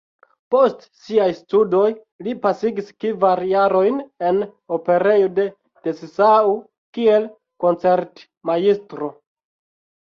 [0.53, 1.89] Post siaj studoj
[2.27, 4.41] li pasigis kvar jarojn en
[4.79, 5.47] Operejo de
[5.91, 6.59] Dessau
[6.99, 7.31] kiel
[7.67, 9.15] koncertmajstro.